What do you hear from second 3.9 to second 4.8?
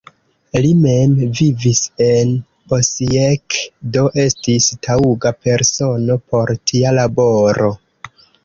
do estis